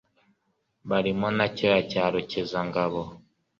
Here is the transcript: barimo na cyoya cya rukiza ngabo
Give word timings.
barimo 0.89 1.27
na 1.37 1.45
cyoya 1.55 1.81
cya 1.91 2.03
rukiza 2.13 2.59
ngabo 2.67 3.01